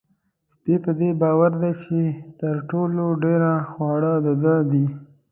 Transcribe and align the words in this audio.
سپی 0.51 0.75
په 0.83 0.91
دې 0.99 1.09
باور 1.21 1.51
دی 1.61 1.71
چې 1.83 1.99
تر 2.39 2.55
ټولو 2.69 3.05
ډېر 3.23 3.41
خواړه 3.71 4.13
د 4.25 4.27
ده 4.43 4.55
دي. 4.71 4.85